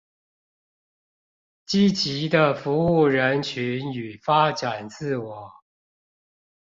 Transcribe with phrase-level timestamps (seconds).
[1.67, 5.51] 積極的服務人群與發展自我